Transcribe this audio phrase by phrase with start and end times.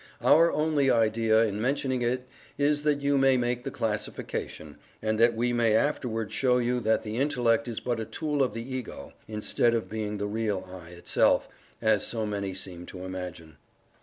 [0.23, 5.35] Our only idea in mentioning it is that you may make the classification, and that
[5.35, 9.13] we may afterward show you that the Intellect is but a tool of the Ego,
[9.27, 11.47] instead of being the real "I" itself,
[11.83, 13.57] as so many seem to imagine.